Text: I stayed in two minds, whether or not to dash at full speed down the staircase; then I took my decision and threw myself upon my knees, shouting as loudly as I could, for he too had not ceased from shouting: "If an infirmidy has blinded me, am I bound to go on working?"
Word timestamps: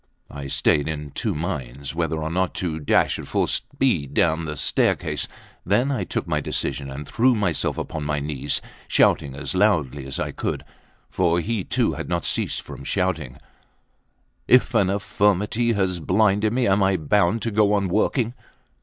I 0.31 0.47
stayed 0.47 0.87
in 0.87 1.11
two 1.11 1.35
minds, 1.35 1.93
whether 1.93 2.17
or 2.23 2.31
not 2.31 2.55
to 2.55 2.79
dash 2.79 3.19
at 3.19 3.27
full 3.27 3.45
speed 3.45 4.15
down 4.15 4.45
the 4.45 4.57
staircase; 4.57 5.27
then 5.63 5.91
I 5.91 6.05
took 6.05 6.27
my 6.27 6.41
decision 6.41 6.89
and 6.89 7.07
threw 7.07 7.35
myself 7.35 7.77
upon 7.77 8.03
my 8.03 8.19
knees, 8.19 8.61
shouting 8.87 9.35
as 9.35 9.53
loudly 9.53 10.07
as 10.07 10.19
I 10.19 10.31
could, 10.31 10.63
for 11.11 11.39
he 11.39 11.63
too 11.63 11.93
had 11.93 12.09
not 12.09 12.25
ceased 12.25 12.63
from 12.63 12.83
shouting: 12.83 13.37
"If 14.47 14.73
an 14.73 14.89
infirmidy 14.89 15.73
has 15.73 15.99
blinded 15.99 16.51
me, 16.51 16.65
am 16.67 16.81
I 16.81 16.97
bound 16.97 17.43
to 17.43 17.51
go 17.51 17.73
on 17.73 17.87
working?" 17.87 18.33